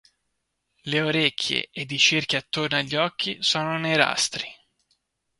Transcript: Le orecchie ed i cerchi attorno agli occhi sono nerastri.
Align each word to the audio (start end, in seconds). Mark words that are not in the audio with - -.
Le 0.91 0.99
orecchie 1.01 1.69
ed 1.71 1.91
i 1.91 1.99
cerchi 1.99 2.35
attorno 2.35 2.75
agli 2.75 2.95
occhi 2.95 3.37
sono 3.43 3.77
nerastri. 3.77 4.49